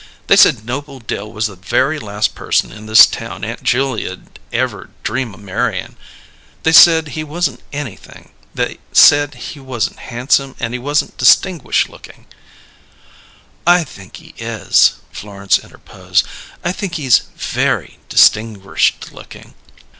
They 0.25 0.35
said 0.35 0.65
Noble 0.65 0.97
Dill 0.99 1.31
was 1.31 1.45
the 1.45 1.55
very 1.55 1.99
last 1.99 2.33
person 2.33 2.71
in 2.71 2.87
this 2.87 3.05
town 3.05 3.43
Aunt 3.43 3.61
Julia'd 3.61 4.39
ever 4.51 4.89
dream 5.03 5.35
o' 5.35 5.37
marryin'. 5.37 5.95
They 6.63 6.71
said 6.71 7.09
he 7.09 7.23
wasn't 7.23 7.61
anything: 7.71 8.31
they 8.51 8.79
said 8.91 9.35
he 9.35 9.59
wasn't 9.59 9.99
handsome 9.99 10.55
and 10.59 10.73
he 10.73 10.79
wasn't 10.79 11.17
distingrished 11.19 11.87
looking" 11.87 12.25
"I 13.77 13.83
think 13.83 14.15
he 14.15 14.33
is," 14.39 14.93
Florence 15.11 15.59
interposed. 15.59 16.25
"I 16.63 16.71
think 16.71 16.95
he's 16.95 17.19
very 17.37 17.99
distingrished 18.09 19.11
looking." 19.11 19.53